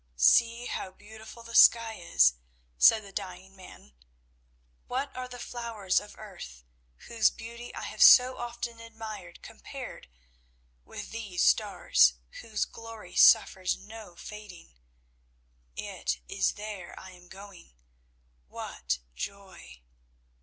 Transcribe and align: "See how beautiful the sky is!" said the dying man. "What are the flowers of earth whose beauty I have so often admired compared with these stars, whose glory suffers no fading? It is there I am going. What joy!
"See 0.17 0.65
how 0.65 0.89
beautiful 0.89 1.43
the 1.43 1.53
sky 1.53 1.93
is!" 1.93 2.33
said 2.79 3.03
the 3.03 3.11
dying 3.11 3.55
man. 3.55 3.93
"What 4.87 5.15
are 5.15 5.27
the 5.27 5.37
flowers 5.37 5.99
of 5.99 6.15
earth 6.17 6.63
whose 7.07 7.29
beauty 7.29 7.71
I 7.75 7.81
have 7.83 8.01
so 8.01 8.39
often 8.39 8.79
admired 8.79 9.43
compared 9.43 10.09
with 10.85 11.11
these 11.11 11.43
stars, 11.43 12.15
whose 12.41 12.65
glory 12.65 13.13
suffers 13.15 13.77
no 13.77 14.15
fading? 14.15 14.73
It 15.75 16.17
is 16.27 16.53
there 16.53 16.99
I 16.99 17.11
am 17.11 17.27
going. 17.27 17.73
What 18.47 18.97
joy! 19.13 19.83